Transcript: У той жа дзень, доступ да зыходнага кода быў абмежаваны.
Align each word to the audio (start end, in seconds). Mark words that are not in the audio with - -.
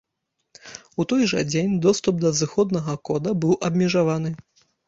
У 1.03 1.05
той 1.11 1.21
жа 1.33 1.43
дзень, 1.51 1.75
доступ 1.87 2.15
да 2.23 2.33
зыходнага 2.39 2.97
кода 3.11 3.35
быў 3.45 3.53
абмежаваны. 3.71 4.37